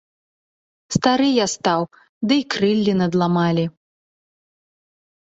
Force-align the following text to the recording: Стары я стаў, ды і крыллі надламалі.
Стары 0.95 1.27
я 1.27 1.45
стаў, 1.55 1.81
ды 2.31 2.37
і 2.41 2.45
крыллі 2.53 2.91
надламалі. 3.03 3.65